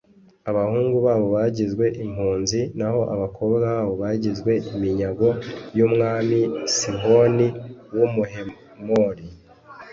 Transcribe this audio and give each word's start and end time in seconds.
abahungu 0.49 0.97
babo 1.05 1.27
bagizwe 1.35 1.85
impunzi, 2.03 2.59
naho 2.79 3.01
abakobwa 3.13 3.57
babo 3.75 3.91
bagizwe 4.03 4.51
iminyago 4.75 5.29
y’umwami 5.77 6.39
sihoni 6.75 7.47
w’umuhemori! 7.97 9.25